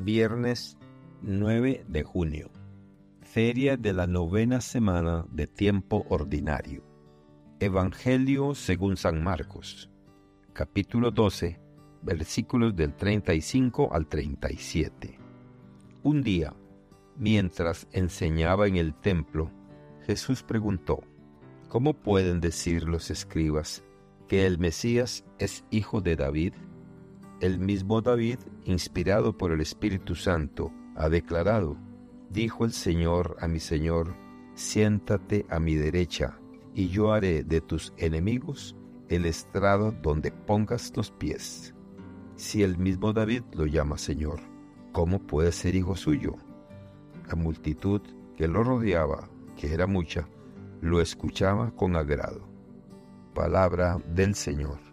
[0.00, 0.78] Viernes
[1.22, 2.52] 9 de junio.
[3.20, 6.84] Feria de la novena semana de tiempo ordinario.
[7.58, 9.90] Evangelio según San Marcos.
[10.52, 11.60] Capítulo 12,
[12.02, 15.18] versículos del 35 al 37.
[16.04, 16.54] Un día,
[17.16, 19.50] mientras enseñaba en el templo,
[20.06, 21.00] Jesús preguntó,
[21.68, 23.82] ¿Cómo pueden decir los escribas
[24.28, 26.54] que el Mesías es hijo de David?
[27.40, 31.76] El mismo David, inspirado por el Espíritu Santo, ha declarado,
[32.30, 34.16] dijo el Señor a mi Señor,
[34.54, 36.40] siéntate a mi derecha,
[36.74, 38.74] y yo haré de tus enemigos
[39.08, 41.74] el estrado donde pongas los pies.
[42.34, 44.40] Si el mismo David lo llama Señor,
[44.90, 46.34] ¿cómo puede ser hijo suyo?
[47.28, 48.00] La multitud
[48.36, 50.28] que lo rodeaba, que era mucha,
[50.80, 52.48] lo escuchaba con agrado.
[53.32, 54.87] Palabra del Señor.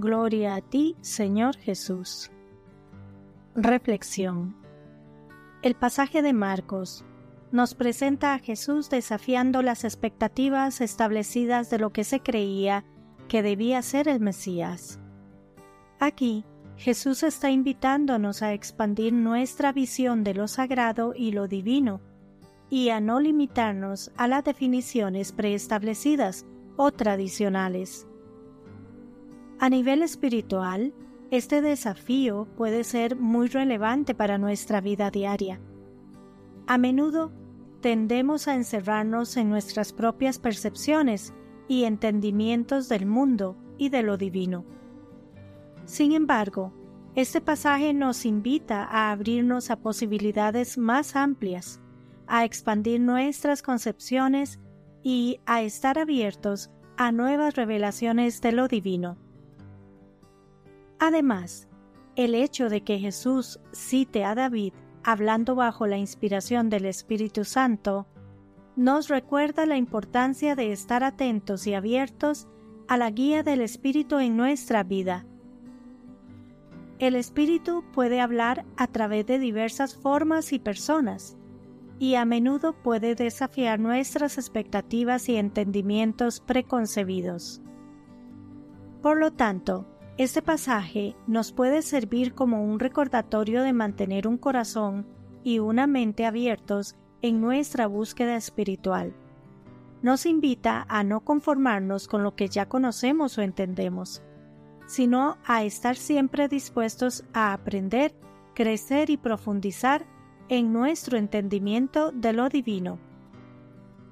[0.00, 2.30] Gloria a ti, Señor Jesús.
[3.56, 4.54] Reflexión.
[5.60, 7.04] El pasaje de Marcos
[7.50, 12.84] nos presenta a Jesús desafiando las expectativas establecidas de lo que se creía
[13.26, 15.00] que debía ser el Mesías.
[15.98, 16.44] Aquí,
[16.76, 22.00] Jesús está invitándonos a expandir nuestra visión de lo sagrado y lo divino,
[22.70, 28.07] y a no limitarnos a las definiciones preestablecidas o tradicionales.
[29.60, 30.94] A nivel espiritual,
[31.32, 35.60] este desafío puede ser muy relevante para nuestra vida diaria.
[36.68, 37.32] A menudo
[37.80, 41.34] tendemos a encerrarnos en nuestras propias percepciones
[41.66, 44.64] y entendimientos del mundo y de lo divino.
[45.86, 46.72] Sin embargo,
[47.16, 51.80] este pasaje nos invita a abrirnos a posibilidades más amplias,
[52.28, 54.60] a expandir nuestras concepciones
[55.02, 59.18] y a estar abiertos a nuevas revelaciones de lo divino.
[60.98, 61.68] Además,
[62.16, 64.72] el hecho de que Jesús cite a David
[65.04, 68.06] hablando bajo la inspiración del Espíritu Santo
[68.76, 72.46] nos recuerda la importancia de estar atentos y abiertos
[72.86, 75.26] a la guía del Espíritu en nuestra vida.
[76.98, 81.36] El Espíritu puede hablar a través de diversas formas y personas,
[81.98, 87.60] y a menudo puede desafiar nuestras expectativas y entendimientos preconcebidos.
[89.02, 89.86] Por lo tanto,
[90.18, 95.06] este pasaje nos puede servir como un recordatorio de mantener un corazón
[95.44, 99.14] y una mente abiertos en nuestra búsqueda espiritual.
[100.02, 104.20] Nos invita a no conformarnos con lo que ya conocemos o entendemos,
[104.86, 108.12] sino a estar siempre dispuestos a aprender,
[108.56, 110.04] crecer y profundizar
[110.48, 112.98] en nuestro entendimiento de lo divino.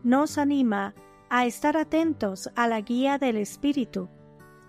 [0.05, 0.95] Nos anima
[1.31, 4.09] a estar atentos a la guía del Espíritu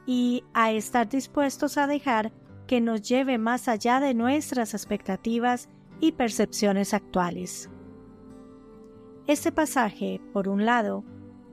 [0.08, 2.32] y a estar dispuestos a dejar
[2.66, 5.70] que nos lleve más allá de nuestras expectativas
[6.00, 7.70] y percepciones actuales.
[9.28, 11.04] Este pasaje, por un lado,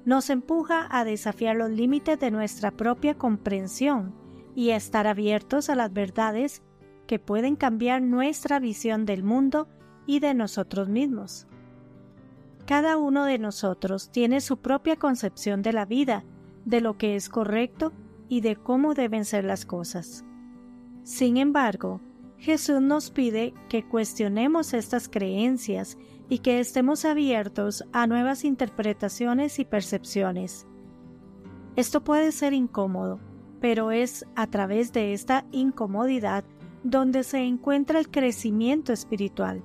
[0.04, 4.14] nos empuja a desafiar los límites de nuestra propia comprensión
[4.54, 6.62] y a estar abiertos a las verdades
[7.08, 9.66] que pueden cambiar nuestra visión del mundo
[10.06, 11.48] y de nosotros mismos.
[12.66, 16.24] Cada uno de nosotros tiene su propia concepción de la vida,
[16.64, 17.92] de lo que es correcto
[18.28, 20.24] y de cómo deben ser las cosas.
[21.02, 22.00] Sin embargo,
[22.38, 25.98] Jesús nos pide que cuestionemos estas creencias
[26.28, 30.66] y que estemos abiertos a nuevas interpretaciones y percepciones.
[31.76, 33.20] Esto puede ser incómodo,
[33.60, 36.44] pero es a través de esta incomodidad
[36.82, 39.62] donde se encuentra el crecimiento espiritual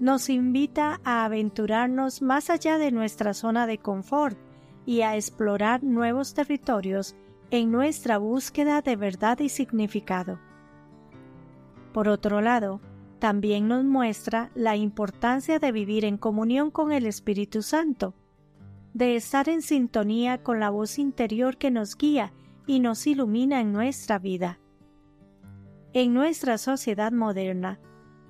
[0.00, 4.36] nos invita a aventurarnos más allá de nuestra zona de confort
[4.84, 7.14] y a explorar nuevos territorios
[7.50, 10.38] en nuestra búsqueda de verdad y significado.
[11.92, 12.80] Por otro lado,
[13.18, 18.14] también nos muestra la importancia de vivir en comunión con el Espíritu Santo,
[18.92, 22.32] de estar en sintonía con la voz interior que nos guía
[22.66, 24.58] y nos ilumina en nuestra vida.
[25.92, 27.78] En nuestra sociedad moderna,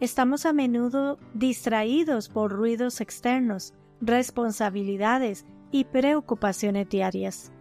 [0.00, 7.52] Estamos a menudo distraídos por ruidos externos, responsabilidades y preocupaciones diarias.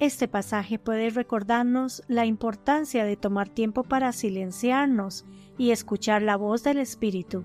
[0.00, 5.26] Este pasaje puede recordarnos la importancia de tomar tiempo para silenciarnos
[5.58, 7.44] y escuchar la voz del Espíritu.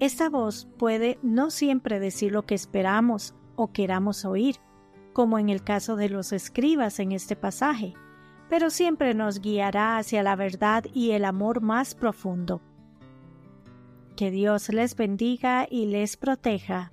[0.00, 4.56] Esta voz puede no siempre decir lo que esperamos o queramos oír,
[5.12, 7.92] como en el caso de los escribas en este pasaje,
[8.48, 12.62] pero siempre nos guiará hacia la verdad y el amor más profundo.
[14.16, 16.92] Que Dios les bendiga y les proteja.